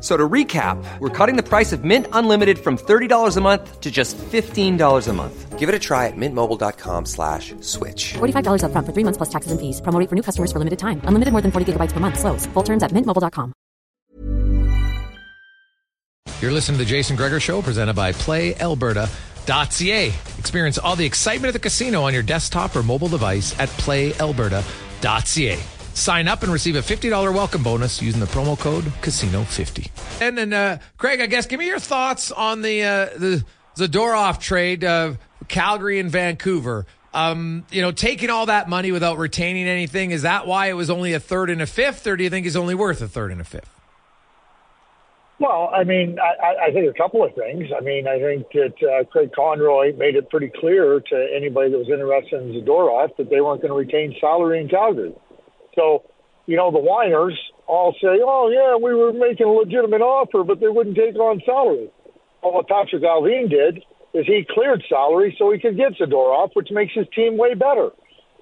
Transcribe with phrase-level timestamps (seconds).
[0.00, 3.90] So to recap, we're cutting the price of Mint Unlimited from $30 a month to
[3.90, 5.58] just $15 a month.
[5.58, 8.14] Give it a try at mintmobile.com slash switch.
[8.14, 9.80] $45 upfront for three months plus taxes and fees.
[9.80, 11.00] Promo rate for new customers for limited time.
[11.02, 12.20] Unlimited more than 40 gigabytes per month.
[12.20, 12.46] Slows.
[12.54, 13.52] Full terms at mintmobile.com.
[16.40, 20.06] You're listening to the Jason Gregor Show, presented by PlayAlberta.ca.
[20.38, 25.58] Experience all the excitement of the casino on your desktop or mobile device at PlayAlberta.ca.
[25.98, 29.90] Sign up and receive a $50 welcome bonus using the promo code Casino50.
[30.22, 33.44] And then, uh, Craig, I guess give me your thoughts on the uh, the
[33.74, 36.86] Zadorov trade of Calgary and Vancouver.
[37.12, 40.88] Um, you know, taking all that money without retaining anything, is that why it was
[40.88, 43.32] only a third and a fifth, or do you think it's only worth a third
[43.32, 43.74] and a fifth?
[45.40, 47.70] Well, I mean, I, I think a couple of things.
[47.76, 51.78] I mean, I think that uh, Craig Conroy made it pretty clear to anybody that
[51.78, 55.14] was interested in Zadorov that they weren't going to retain salary in Calgary.
[55.78, 56.04] So,
[56.46, 60.58] you know, the whiners all say, oh, yeah, we were making a legitimate offer, but
[60.60, 61.88] they wouldn't take on salary.
[62.42, 63.84] Well, what Patrick Allvin did
[64.14, 67.90] is he cleared salary so he could get Zadorov, which makes his team way better.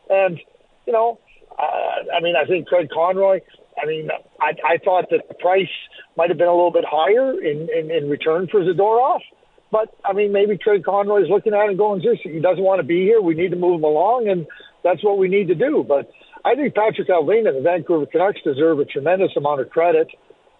[0.08, 0.40] And,
[0.86, 1.18] you know,
[1.58, 3.40] uh, I mean, I think Craig Conroy,
[3.82, 4.08] I mean,
[4.40, 5.68] I, I thought that the price
[6.16, 9.20] might have been a little bit higher in, in, in return for Zadorov.
[9.72, 12.62] But, I mean, maybe Craig Conroy is looking at it and going, this, he doesn't
[12.62, 13.20] want to be here.
[13.20, 14.46] We need to move him along, and
[14.84, 15.84] that's what we need to do.
[15.86, 16.08] But
[16.46, 20.06] I think Patrick Allvin and the Vancouver Canucks deserve a tremendous amount of credit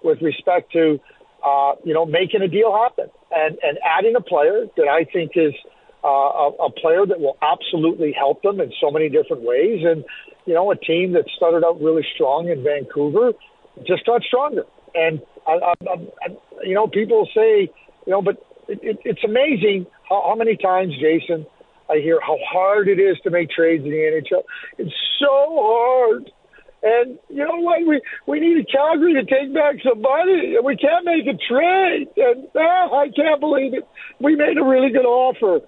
[0.03, 0.99] with respect to,
[1.47, 5.33] uh, you know, making a deal happen and, and adding a player that I think
[5.37, 5.55] is
[6.03, 9.83] uh, a, a player that will absolutely help them in so many different ways.
[9.85, 10.05] And,
[10.45, 13.31] you know, a team that started out really strong in Vancouver
[13.87, 14.65] just got stronger.
[14.95, 16.27] And, I, I, I,
[16.65, 17.71] you know, people say,
[18.07, 21.47] you know, but it, it, it's amazing how, how many times, Jason,
[21.89, 24.43] I hear how hard it is to make trades in the NHL.
[24.79, 26.31] It's so hard.
[26.83, 27.87] And you know what?
[27.87, 30.57] We we need Calgary to take back some money.
[30.63, 32.09] We can't make a trade.
[32.17, 33.87] And ah, I can't believe it.
[34.21, 35.67] We made a really good offer.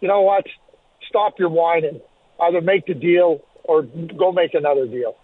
[0.00, 0.44] You know what?
[1.08, 2.00] Stop your whining.
[2.40, 5.16] Either make the deal or go make another deal.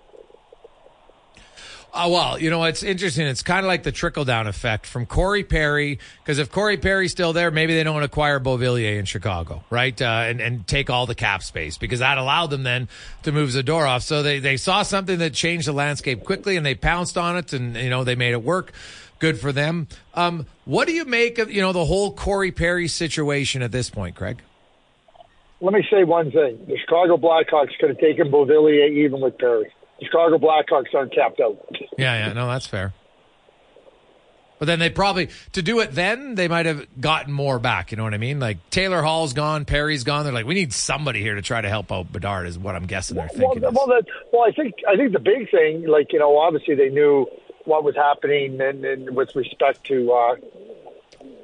[1.92, 3.26] Uh, well, you know, it's interesting.
[3.26, 5.98] It's kind of like the trickle down effect from Corey Perry.
[6.22, 10.00] Because if Corey Perry's still there, maybe they don't acquire Beauvillier in Chicago, right?
[10.00, 12.88] Uh, and, and take all the cap space because that allowed them then
[13.24, 14.02] to move Zadorov.
[14.02, 17.52] So they, they saw something that changed the landscape quickly and they pounced on it
[17.52, 18.72] and, you know, they made it work.
[19.18, 19.88] Good for them.
[20.14, 23.90] Um, what do you make of, you know, the whole Corey Perry situation at this
[23.90, 24.40] point, Craig?
[25.60, 26.64] Let me say one thing.
[26.66, 29.70] The Chicago Blackhawks could have taken Beauvillier even with Perry.
[30.00, 31.58] The Chicago Blackhawks aren't capped out.
[31.96, 32.92] Yeah, yeah, no, that's fair.
[34.60, 37.90] But then they probably to do it then they might have gotten more back.
[37.90, 38.40] You know what I mean?
[38.40, 40.24] Like Taylor Hall's gone, Perry's gone.
[40.24, 42.46] They're like, we need somebody here to try to help out Bedard.
[42.46, 43.62] Is what I'm guessing they're thinking.
[43.62, 46.74] Well, well, that, well, I think I think the big thing, like you know, obviously
[46.74, 47.26] they knew
[47.64, 50.34] what was happening and, and with respect to uh,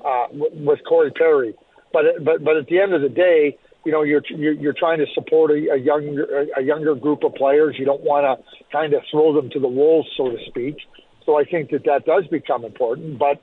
[0.06, 1.54] uh, with Corey Perry,
[1.94, 3.56] but but but at the end of the day,
[3.86, 7.34] you know you're you're, you're trying to support a, a younger a younger group of
[7.34, 7.76] players.
[7.78, 10.76] You don't want to kind of throw them to the wolves, so to speak.
[11.24, 13.18] So I think that that does become important.
[13.18, 13.40] But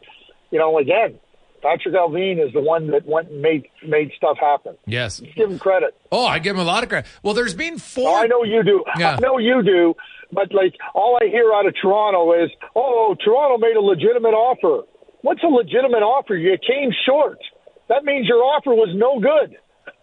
[0.51, 1.18] you know, again,
[1.62, 4.75] Patrick Allvin is the one that went and made made stuff happen.
[4.86, 5.22] Yes.
[5.36, 5.95] Give him credit.
[6.12, 7.10] Oh, I give him a lot of credit.
[7.24, 8.10] Well, there's been four.
[8.10, 8.84] Oh, I know you do.
[9.00, 9.16] Yeah.
[9.16, 9.95] I know you do.
[10.34, 14.86] But like all I hear out of Toronto is, "Oh, Toronto made a legitimate offer."
[15.22, 16.36] What's a legitimate offer?
[16.36, 17.40] You came short.
[17.88, 19.57] That means your offer was no good.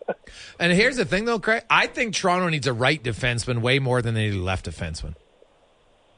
[0.58, 1.64] And here's the thing, though, Craig.
[1.70, 5.14] I think Toronto needs a right defenseman way more than they need a left defenseman.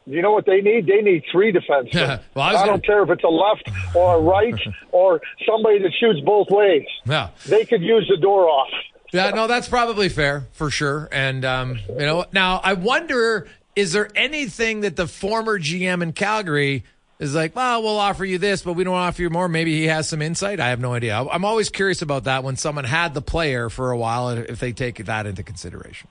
[0.05, 0.87] You know what they need?
[0.87, 1.95] They need three defensemen.
[1.95, 2.19] Yeah.
[2.35, 4.59] Well, I I, don't care if it's a left or a right
[4.91, 6.87] or somebody that shoots both ways.
[7.05, 7.31] Yeah.
[7.47, 8.67] They could use Zadorov.
[9.13, 11.09] Yeah, no, that's probably fair for sure.
[11.13, 13.47] And um, you know, now I wonder:
[13.77, 16.85] is there anything that the former GM in Calgary
[17.23, 17.55] is like?
[17.55, 19.49] Well, we'll offer you this, but we don't offer you more.
[19.49, 20.61] Maybe he has some insight.
[20.61, 21.17] I have no idea.
[21.17, 24.73] I'm always curious about that when someone had the player for a while, if they
[24.73, 26.09] take that into consideration.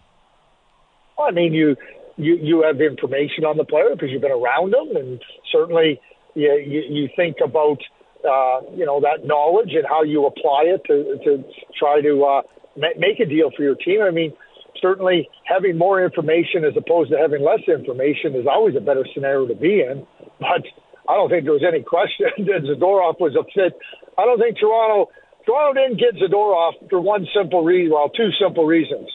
[1.18, 1.76] Well, I mean, you
[2.18, 5.22] you you have information on the player because you've been around them, and
[5.52, 6.00] certainly
[6.34, 7.80] you you, you think about
[8.24, 11.44] uh, you know that knowledge and how you apply it to to
[11.78, 12.42] try to uh,
[12.78, 14.02] ma- make a deal for your team.
[14.02, 14.34] I mean,
[14.82, 19.48] certainly having more information as opposed to having less information is always a better scenario
[19.48, 20.06] to be in.
[20.40, 20.64] But
[21.12, 23.76] I don't think there was any question that Zadorov was a fit.
[24.18, 25.12] I don't think Toronto
[25.46, 27.92] Toronto didn't get Zadorov for one simple reason.
[27.92, 29.10] Well, two simple reasons.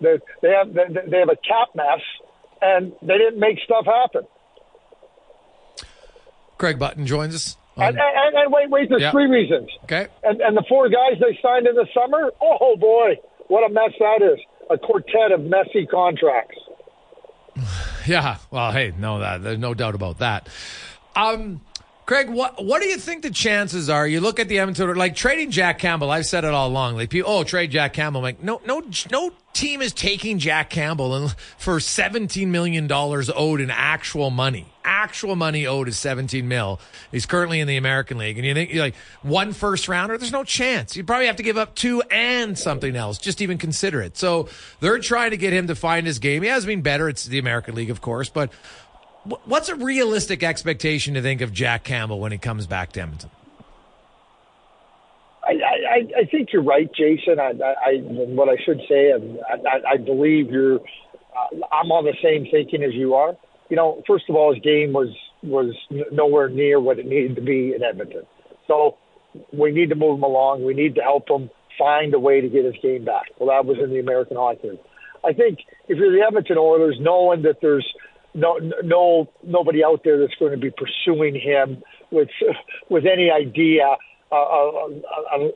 [0.00, 2.02] They, they have they, they have a cap mess,
[2.60, 4.22] and they didn't make stuff happen.
[6.56, 7.56] Craig Button joins us.
[7.76, 9.70] And, and, and wait, wait, there's three reasons.
[9.84, 10.08] okay.
[10.24, 13.14] And, and the four guys they signed in the summer, oh boy,
[13.46, 14.40] what a mess that is.
[14.68, 16.58] A quartet of messy contracts.
[18.06, 18.38] Yeah.
[18.50, 20.48] Well, hey, no, that there's no doubt about that.
[21.18, 21.60] Um,
[22.06, 24.06] Craig, what what do you think the chances are?
[24.06, 26.10] You look at the Edmonton, like trading Jack Campbell.
[26.10, 26.94] I've said it all along.
[26.94, 28.20] Like, people, oh, trade Jack Campbell.
[28.20, 31.28] I'm like, no, no, no team is taking Jack Campbell
[31.58, 34.64] for seventeen million dollars owed in actual money.
[34.84, 36.80] Actual money owed is seventeen mil.
[37.12, 40.16] He's currently in the American League, and you think you're like one first rounder.
[40.16, 40.96] There's no chance.
[40.96, 43.18] You probably have to give up two and something else.
[43.18, 44.16] Just even consider it.
[44.16, 44.48] So
[44.80, 46.42] they're trying to get him to find his game.
[46.42, 47.06] He has been better.
[47.06, 48.50] It's the American League, of course, but.
[49.24, 53.00] Wh- What's a realistic expectation to think of Jack Campbell when he comes back to
[53.00, 53.30] Edmonton?
[55.44, 57.40] I, I, I think you're right, Jason.
[57.40, 60.76] I, I, what I should say, and I, I, I believe you're.
[60.76, 63.34] Uh, I'm on the same thinking as you are.
[63.70, 65.08] You know, first of all, his game was
[65.42, 65.74] was
[66.12, 68.22] nowhere near what it needed to be in Edmonton.
[68.66, 68.98] So
[69.52, 70.64] we need to move him along.
[70.64, 71.48] We need to help him
[71.78, 73.26] find a way to get his game back.
[73.38, 74.80] Well, that was in the American Hockey League.
[75.24, 77.86] I think if you're the Edmonton Oilers, knowing that there's
[78.34, 82.28] no no nobody out there that's going to be pursuing him with
[82.88, 83.96] with any idea
[84.30, 85.52] uh, of,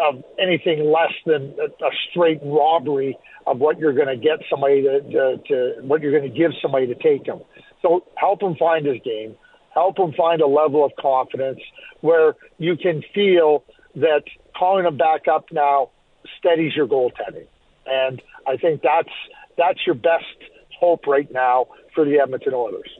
[0.00, 4.80] of, anything less than a, a straight robbery of what you're going to get somebody
[4.82, 7.40] to, to, to what you're going to give somebody to take him.
[7.80, 9.34] So help him find his game,
[9.74, 11.58] help him find a level of confidence
[12.00, 13.64] where you can feel
[13.96, 14.22] that
[14.56, 15.90] calling him back up now
[16.38, 17.48] steadies your goaltending,
[17.86, 19.12] and I think that's
[19.58, 20.24] that's your best
[20.78, 22.90] hope right now for the Edmonton Oilers.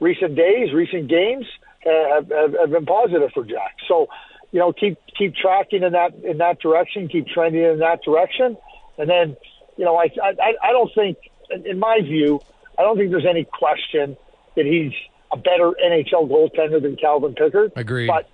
[0.00, 1.46] Recent days, recent games
[1.86, 3.76] uh, have, have, have been positive for Jack.
[3.88, 4.08] So,
[4.52, 8.56] you know, keep keep tracking in that in that direction, keep trending in that direction,
[8.98, 9.36] and then,
[9.76, 11.16] you know, I I, I don't think,
[11.64, 12.40] in my view,
[12.78, 14.16] I don't think there's any question
[14.56, 14.92] that he's
[15.32, 17.72] a better NHL goaltender than Calvin Pickard.
[17.76, 18.08] Agreed.
[18.08, 18.28] But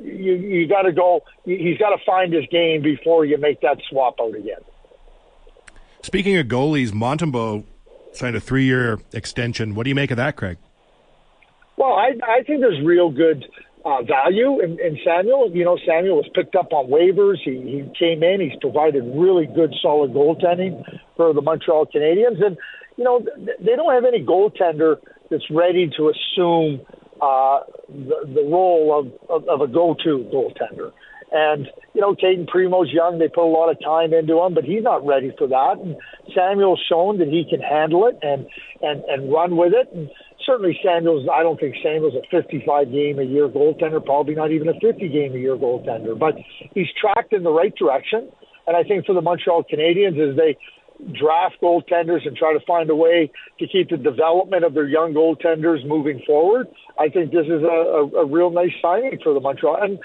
[0.00, 1.22] you you got to go.
[1.44, 4.60] He's got to find his game before you make that swap out again.
[6.02, 7.64] Speaking of goalies, Montembeault
[8.12, 9.74] signed a three-year extension.
[9.74, 10.58] What do you make of that, Craig?
[11.76, 13.44] Well, I, I think there's real good
[13.84, 15.50] uh, value in, in Samuel.
[15.52, 17.38] You know, Samuel was picked up on waivers.
[17.44, 18.40] He, he came in.
[18.40, 20.84] He's provided really good, solid goaltending
[21.16, 22.44] for the Montreal Canadiens.
[22.44, 22.56] And,
[22.96, 24.96] you know, th- they don't have any goaltender
[25.30, 26.82] that's ready to assume
[27.20, 30.92] uh, the, the role of, of, of a go-to goaltender.
[31.32, 33.18] And, you know, Cayden Primeau's young.
[33.18, 35.80] They put a lot of time into him, but he's not ready for that.
[35.82, 35.96] And
[36.36, 38.46] Samuel's shown that he can handle it and,
[38.82, 39.88] and, and run with it.
[39.94, 40.10] And
[40.44, 44.68] certainly Samuel's, I don't think Samuel's a 55 game a year goaltender, probably not even
[44.68, 46.34] a 50 game a year goaltender, but
[46.74, 48.28] he's tracked in the right direction.
[48.66, 50.56] And I think for the Montreal Canadiens, as they
[51.18, 55.14] draft goaltenders and try to find a way to keep the development of their young
[55.14, 59.40] goaltenders moving forward, I think this is a, a, a real nice signing for the
[59.40, 59.98] Montreal and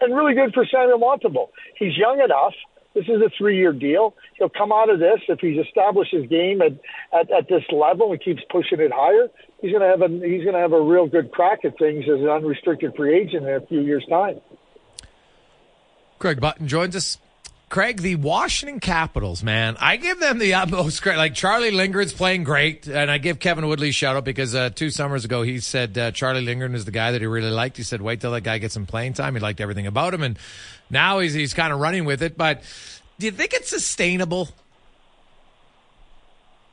[0.00, 1.50] and really good for Samuel Montembeault.
[1.76, 2.54] He's young enough.
[2.94, 4.14] This is a three-year deal.
[4.36, 6.72] He'll come out of this if he's established his game at,
[7.12, 9.28] at, at this level and keeps pushing it higher.
[9.60, 12.28] He's to have a he's to have a real good crack at things as an
[12.28, 14.40] unrestricted free agent in a few years' time.
[16.18, 17.18] Craig Button joins us.
[17.70, 21.18] Craig, the Washington Capitals, man, I give them the utmost credit.
[21.18, 24.70] Like Charlie Lindgren's playing great, and I give Kevin Woodley a shout out because uh,
[24.70, 27.76] two summers ago he said uh, Charlie Lindgren is the guy that he really liked.
[27.76, 30.24] He said, "Wait till that guy gets some playing time." He liked everything about him,
[30.24, 30.36] and
[30.90, 32.36] now he's he's kind of running with it.
[32.36, 32.64] But
[33.20, 34.48] do you think it's sustainable?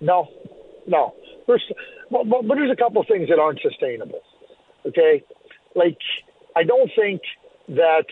[0.02, 0.30] No,
[0.88, 1.14] no.
[1.46, 1.72] First,
[2.10, 4.22] but, but, but there's a couple things that aren't sustainable.
[4.84, 5.24] Okay,
[5.76, 6.00] like
[6.56, 7.22] I don't think
[7.68, 8.06] that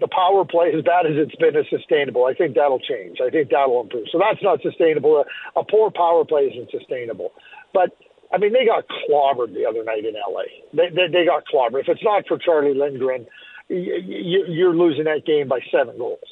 [0.00, 2.26] the power play, as bad as it's been, is sustainable.
[2.26, 3.18] I think that'll change.
[3.24, 4.06] I think that'll improve.
[4.12, 5.24] So that's not sustainable.
[5.24, 7.32] A, a poor power play isn't sustainable.
[7.74, 7.96] But
[8.32, 10.48] I mean, they got clobbered the other night in LA.
[10.72, 11.80] They they, they got clobbered.
[11.80, 13.26] If it's not for Charlie Lindgren,
[13.68, 16.28] you, you're losing that game by seven goals.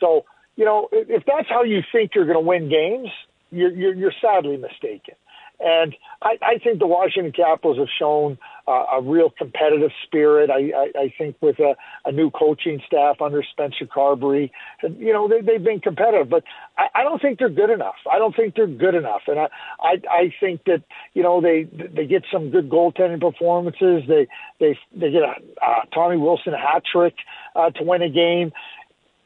[0.00, 0.24] So
[0.56, 3.08] you know, if that's how you think you're going to win games,
[3.50, 5.14] you're, you're, you're sadly mistaken.
[5.60, 10.50] And I, I think the Washington Capitals have shown uh, a real competitive spirit.
[10.50, 14.50] I, I, I think with a, a new coaching staff under Spencer Carbery,
[14.82, 16.44] you know, they, they've been competitive, but
[16.78, 17.96] I, I don't think they're good enough.
[18.10, 19.22] I don't think they're good enough.
[19.26, 19.48] And I,
[19.80, 20.82] I, I think that,
[21.14, 24.02] you know, they, they get some good goaltending performances.
[24.08, 24.26] They,
[24.60, 27.14] they, they get a uh, Tommy Wilson hat trick
[27.54, 28.52] uh, to win a game.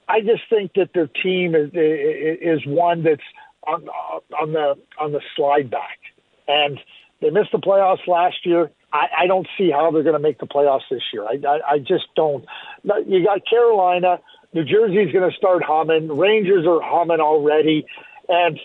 [0.09, 3.21] I just think that their team is, is one that's
[3.67, 3.87] on,
[4.41, 5.99] on the on the slide back
[6.49, 6.81] and
[7.21, 8.71] they missed the playoffs last year.
[8.93, 11.25] I, I don't see how they're going to make the playoffs this year.
[11.25, 12.45] I, I, I just don't.
[13.07, 14.19] You got Carolina,
[14.53, 16.17] New Jersey's going to start humming.
[16.17, 17.87] Rangers are humming already,
[18.29, 18.59] and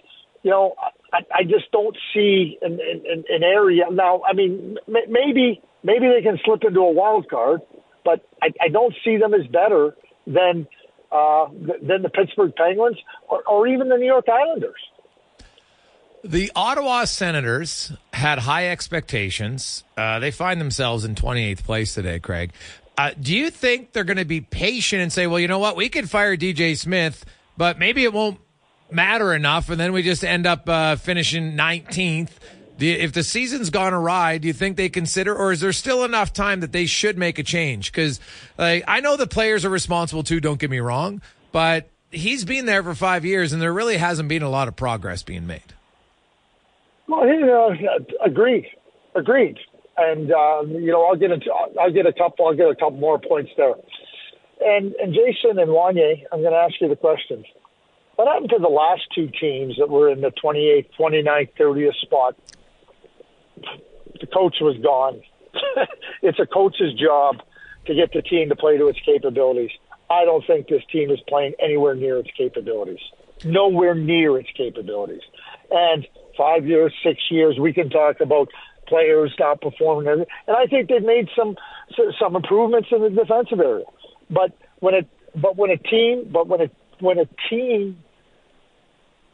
[0.43, 0.75] you know
[1.11, 4.21] I, I just don't see an, an, an area now.
[4.27, 7.61] I mean, m- maybe maybe they can slip into a wild card,
[8.05, 10.67] but I, I don't see them as better than
[11.11, 11.47] uh,
[11.81, 14.79] than the Pittsburgh Penguins or, or even the New York Islanders.
[16.23, 17.91] The Ottawa Senators
[18.23, 19.83] had high expectations.
[19.97, 22.53] Uh, they find themselves in 28th place today, Craig.
[22.97, 25.75] Uh, do you think they're going to be patient and say, well, you know what?
[25.75, 27.25] We could fire DJ Smith,
[27.57, 28.39] but maybe it won't
[28.89, 29.69] matter enough.
[29.69, 32.29] And then we just end up uh, finishing 19th.
[32.77, 36.05] You, if the season's gone awry, do you think they consider, or is there still
[36.05, 37.91] enough time that they should make a change?
[37.91, 38.21] Because
[38.57, 42.67] like, I know the players are responsible too, don't get me wrong, but he's been
[42.67, 45.72] there for five years and there really hasn't been a lot of progress being made.
[47.13, 47.75] Well, you know,
[48.25, 48.65] agreed,
[49.15, 49.59] agreed,
[49.97, 51.45] and uh, you know, I'll get into,
[51.79, 53.75] I'll get a couple, I'll get a couple more points there.
[54.61, 57.45] And and Jason and Wanye, I'm going to ask you the questions.
[58.15, 62.35] What happened to the last two teams that were in the 28th, 29th, 30th spot?
[64.19, 65.21] The coach was gone.
[66.23, 67.41] it's a coach's job
[67.85, 69.71] to get the team to play to its capabilities.
[70.09, 73.01] I don't think this team is playing anywhere near its capabilities.
[73.43, 75.21] Nowhere near its capabilities.
[75.71, 78.49] And five years, six years, we can talk about
[78.87, 80.07] players not performing.
[80.07, 81.55] And I think they've made some
[82.19, 83.85] some improvements in the defensive area.
[84.29, 87.97] But when it but when a team but when a when a team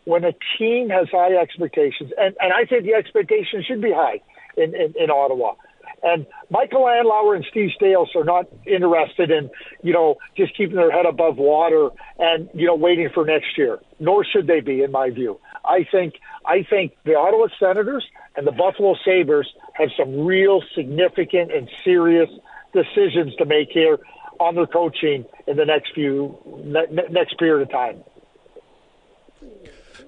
[0.06, 4.22] when a team has high expectations, and, and I think the expectations should be high
[4.58, 5.53] in, in, in Ottawa.
[6.01, 9.50] And Michael Andlauer and Steve Staios are not interested in,
[9.84, 13.79] you know, just keeping their head above water and, you know, waiting for next year.
[14.00, 15.39] Nor should they be, in my view.
[15.66, 21.51] I think I think the Ottawa Senators and the Buffalo Sabres have some real significant
[21.51, 22.30] and serious
[22.74, 24.00] decisions to make here
[24.39, 28.04] on their coaching in the next few ne- next period of time.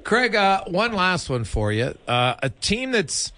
[0.04, 1.96] Craig, uh, one last one for you.
[2.08, 3.32] Uh, a team that's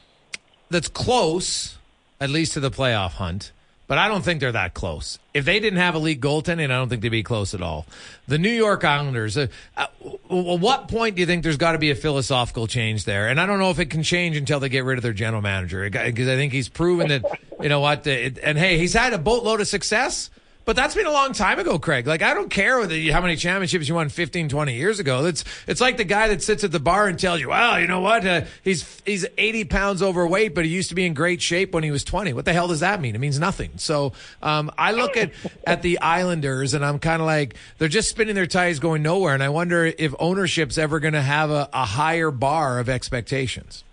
[0.70, 1.78] that's close,
[2.20, 3.52] at least to the playoff hunt,
[3.88, 5.20] but I don't think they're that close.
[5.34, 7.86] If they didn't have elite goaltending, I don't think they'd be close at all.
[8.28, 9.88] The New York Islanders, uh, uh,
[10.30, 13.28] what point do you think there's got to be a philosophical change there?
[13.28, 15.42] And I don't know if it can change until they get rid of their general
[15.42, 17.26] manager because I think he's proven that,
[17.62, 20.30] you know what, and hey, he's had a boatload of success.
[20.66, 22.08] But that's been a long time ago, Craig.
[22.08, 25.26] Like, I don't care whether how many championships you won 15, 20 years ago.
[25.26, 27.88] It's, it's like the guy that sits at the bar and tells you, well, you
[27.88, 28.26] know what?
[28.26, 31.84] Uh, he's, he's 80 pounds overweight, but he used to be in great shape when
[31.84, 32.32] he was 20.
[32.32, 33.14] What the hell does that mean?
[33.14, 33.72] It means nothing.
[33.76, 35.32] So, um, I look at,
[35.68, 39.34] at the Islanders and I'm kind of like, they're just spinning their tires going nowhere.
[39.34, 43.84] And I wonder if ownership's ever going to have a, a higher bar of expectations.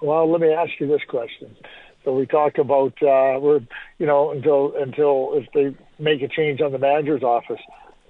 [0.00, 1.56] Well, let me ask you this question.
[2.04, 3.60] So we talk about uh, we're
[3.98, 7.60] you know until until if they make a change on the manager's office.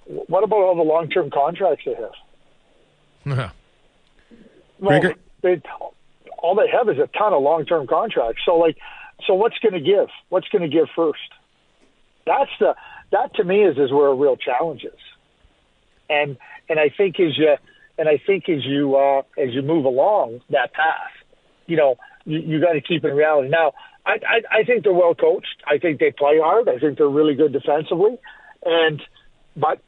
[0.06, 2.12] What about all the long term contracts they have?
[4.80, 5.00] Well,
[5.42, 5.62] they,
[6.38, 8.42] all they have is a ton of long term contracts.
[8.44, 8.76] So like,
[9.26, 10.08] so what's going to give?
[10.28, 11.20] What's going to give first?
[12.26, 12.74] That's the
[13.12, 15.00] that to me is is where a real challenge is.
[16.10, 16.36] And
[16.68, 17.56] and I think as you
[17.98, 21.12] and I think as you uh, as you move along that path,
[21.66, 23.48] you know, you, you got to keep in reality.
[23.48, 23.72] Now,
[24.04, 25.62] I, I, I think they're well coached.
[25.66, 26.68] I think they play hard.
[26.68, 28.18] I think they're really good defensively,
[28.64, 29.00] and
[29.56, 29.80] but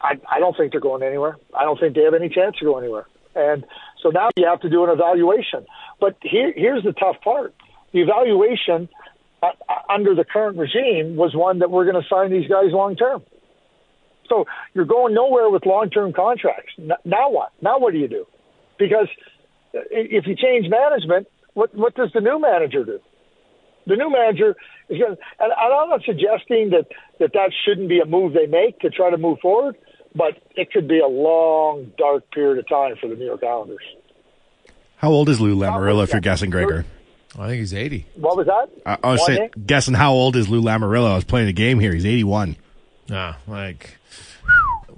[0.00, 1.36] I, I don't think they're going anywhere.
[1.56, 3.06] I don't think they have any chance to go anywhere.
[3.34, 3.64] And
[4.02, 5.66] so now you have to do an evaluation.
[6.00, 7.54] But here, here's the tough part:
[7.92, 8.88] the evaluation
[9.42, 9.48] uh,
[9.88, 13.22] under the current regime was one that we're going to sign these guys long term.
[14.28, 16.72] So you're going nowhere with long term contracts.
[16.78, 17.52] Now what?
[17.60, 18.26] Now what do you do?
[18.78, 19.08] Because
[19.72, 21.28] if you change management,
[21.58, 23.00] what what does the new manager do?
[23.86, 24.54] The new manager
[24.88, 26.86] is going, and I'm not suggesting that
[27.18, 29.76] that that shouldn't be a move they make to try to move forward,
[30.14, 33.82] but it could be a long, dark period of time for the New York Islanders.
[34.98, 36.84] How old is Lou Lamoriello, if you're guessing, Gregor?
[37.38, 38.06] I think he's 80.
[38.16, 38.68] What was that?
[38.86, 41.10] I, I was saying, guessing how old is Lou Lamoriello?
[41.10, 41.92] I was playing a game here.
[41.92, 42.56] He's 81.
[43.10, 43.98] Ah, like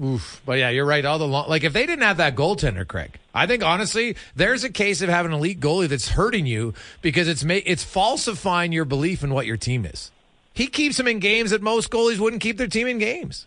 [0.02, 0.40] Oof.
[0.46, 1.04] But yeah, you're right.
[1.04, 4.64] All the long, like if they didn't have that goaltender, Craig, I think honestly, there's
[4.64, 8.72] a case of having an elite goalie that's hurting you because it's ma- it's falsifying
[8.72, 10.10] your belief in what your team is.
[10.54, 13.46] He keeps them in games that most goalies wouldn't keep their team in games.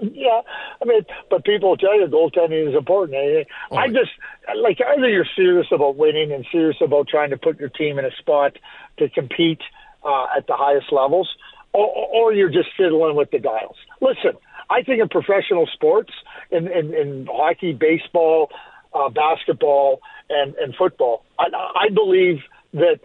[0.03, 0.43] yeah,
[0.83, 3.17] I mean, but people tell you goaltending is important.
[3.17, 4.11] I, oh, I just
[4.57, 8.05] like either you're serious about winning and serious about trying to put your team in
[8.05, 8.59] a spot
[8.99, 9.61] to compete
[10.05, 11.29] uh, at the highest levels,
[11.73, 13.77] or, or you're just fiddling with the dials.
[14.01, 14.39] Listen,
[14.71, 16.13] I think in professional sports,
[16.51, 18.51] in, in, in hockey, baseball,
[18.95, 21.47] uh, basketball, and, and football, I,
[21.87, 22.39] I believe
[22.75, 23.01] that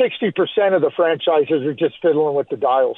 [0.00, 2.96] 60% of the franchises are just fiddling with the dials.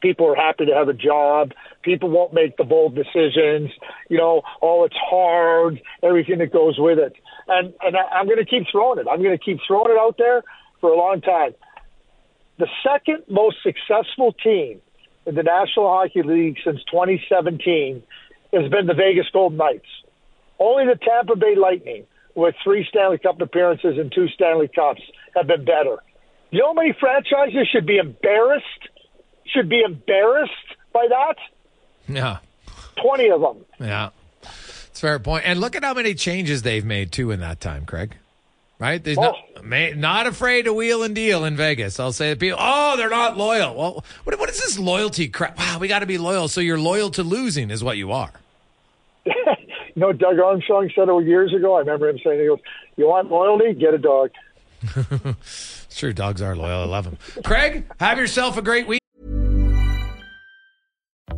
[0.00, 1.52] People are happy to have a job.
[1.82, 3.70] People won't make the bold decisions.
[4.08, 7.12] You know, oh, it's hard, everything that goes with it.
[7.46, 9.06] And, and I, I'm going to keep throwing it.
[9.10, 10.42] I'm going to keep throwing it out there
[10.80, 11.54] for a long time.
[12.58, 14.80] The second most successful team
[15.26, 18.02] in the National Hockey League since 2017
[18.52, 19.86] has been the Vegas Golden Knights.
[20.58, 25.02] Only the Tampa Bay Lightning, with three Stanley Cup appearances and two Stanley Cups,
[25.34, 25.96] have been better.
[26.50, 28.64] You know how many franchises should be embarrassed?
[29.46, 30.52] Should be embarrassed
[30.92, 31.36] by that?
[32.08, 32.38] Yeah.
[33.02, 33.64] 20 of them.
[33.78, 34.10] Yeah.
[34.42, 35.44] It's a fair point.
[35.46, 38.16] And look at how many changes they've made, too, in that time, Craig
[38.80, 39.04] right?
[39.04, 39.34] There's oh.
[39.62, 42.00] not, not afraid to wheel and deal in Vegas.
[42.00, 43.74] I'll say to people, oh, they're not loyal.
[43.76, 45.58] Well, what, what is this loyalty crap?
[45.58, 46.48] Wow, we got to be loyal.
[46.48, 48.32] So you're loyal to losing is what you are.
[49.26, 49.34] you
[49.94, 51.76] know, Doug Armstrong said it years ago.
[51.76, 52.58] I remember him saying, he goes,
[52.96, 53.74] you want loyalty?
[53.74, 54.30] Get a dog.
[55.90, 56.80] sure, dogs are loyal.
[56.80, 57.18] I love them.
[57.44, 59.00] Craig, have yourself a great week.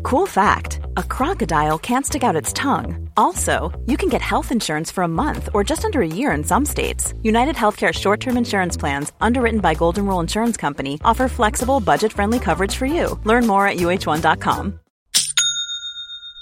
[0.05, 3.09] Cool fact a crocodile can't stick out its tongue.
[3.17, 6.45] Also, you can get health insurance for a month or just under a year in
[6.45, 7.15] some states.
[7.23, 12.13] United Healthcare short term insurance plans, underwritten by Golden Rule Insurance Company, offer flexible, budget
[12.13, 13.19] friendly coverage for you.
[13.25, 14.81] Learn more at uh1.com.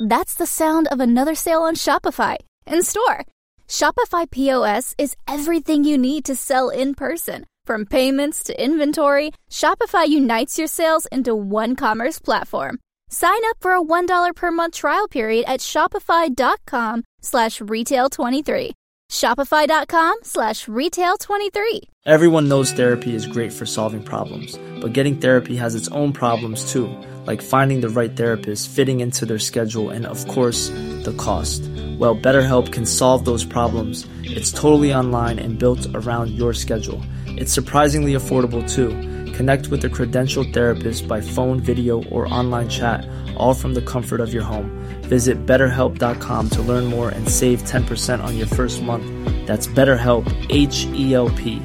[0.08, 2.36] That's the sound of another sale on Shopify
[2.66, 3.26] in store.
[3.68, 7.44] Shopify POS is everything you need to sell in person.
[7.66, 12.78] From payments to inventory, Shopify unites your sales into one commerce platform
[13.12, 18.70] Sign up for a $1 per month trial period at shopify.com slash retail23.
[19.10, 21.80] Shopify.com slash retail23.
[22.06, 26.70] Everyone knows therapy is great for solving problems, but getting therapy has its own problems
[26.72, 26.88] too,
[27.26, 30.68] like finding the right therapist, fitting into their schedule, and of course,
[31.02, 31.62] the cost.
[31.98, 34.06] Well, BetterHelp can solve those problems.
[34.22, 37.02] It's totally online and built around your schedule.
[37.36, 38.88] It's surprisingly affordable too.
[39.32, 44.20] Connect with a credentialed therapist by phone, video, or online chat, all from the comfort
[44.20, 44.70] of your home.
[45.02, 49.04] Visit betterhelp.com to learn more and save 10% on your first month.
[49.46, 51.62] That's BetterHelp, H E L P.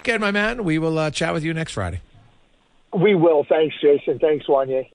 [0.00, 0.64] Okay, my man.
[0.64, 2.00] We will uh, chat with you next Friday.
[2.92, 3.44] We will.
[3.48, 4.18] Thanks, Jason.
[4.18, 4.90] Thanks, Wanye.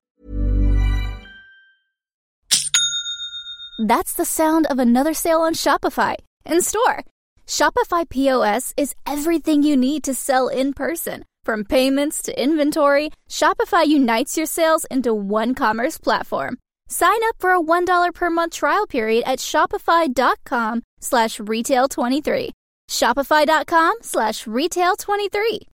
[3.78, 7.04] That's the sound of another sale on Shopify in store.
[7.48, 11.26] Shopify POS is everything you need to sell in person.
[11.44, 16.58] From payments to inventory, Shopify unites your sales into one commerce platform.
[16.88, 22.50] Sign up for a $1 per month trial period at shopify.com slash retail23.
[22.90, 25.60] Shopify.com slash retail23.